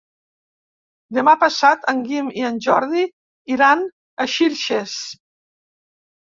[1.17, 3.03] Demà passat en Guim i en Jordi
[3.57, 3.85] iran
[4.27, 4.97] a Xilxes.